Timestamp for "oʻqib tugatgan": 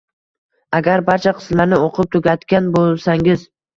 1.89-2.71